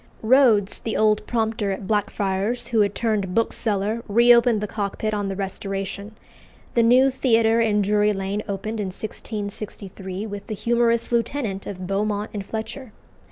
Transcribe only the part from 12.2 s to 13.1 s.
and Fletcher.